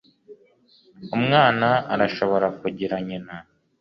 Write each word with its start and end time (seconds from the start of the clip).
umwana 1.15 1.67
arashobora 1.93 2.47
kugira 2.59 2.95
nyina 3.07 3.35